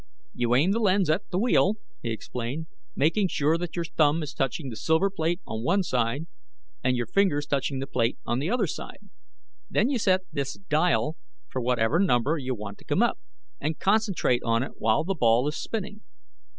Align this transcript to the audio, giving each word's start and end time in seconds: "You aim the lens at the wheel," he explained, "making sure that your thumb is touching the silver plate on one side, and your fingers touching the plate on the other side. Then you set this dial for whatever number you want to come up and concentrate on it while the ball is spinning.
"You 0.33 0.55
aim 0.55 0.71
the 0.71 0.79
lens 0.79 1.11
at 1.11 1.29
the 1.29 1.37
wheel," 1.37 1.75
he 2.01 2.09
explained, 2.09 2.65
"making 2.95 3.27
sure 3.27 3.55
that 3.59 3.75
your 3.75 3.85
thumb 3.85 4.23
is 4.23 4.33
touching 4.33 4.69
the 4.71 4.75
silver 4.75 5.11
plate 5.11 5.41
on 5.45 5.61
one 5.63 5.83
side, 5.83 6.25
and 6.83 6.97
your 6.97 7.05
fingers 7.05 7.45
touching 7.45 7.77
the 7.77 7.85
plate 7.85 8.17
on 8.25 8.39
the 8.39 8.49
other 8.49 8.65
side. 8.65 9.09
Then 9.69 9.89
you 9.91 9.99
set 9.99 10.21
this 10.31 10.55
dial 10.55 11.17
for 11.49 11.61
whatever 11.61 11.99
number 11.99 12.39
you 12.39 12.55
want 12.55 12.79
to 12.79 12.83
come 12.85 13.03
up 13.03 13.19
and 13.59 13.77
concentrate 13.77 14.41
on 14.43 14.63
it 14.63 14.71
while 14.79 15.03
the 15.03 15.13
ball 15.13 15.47
is 15.47 15.55
spinning. 15.57 16.01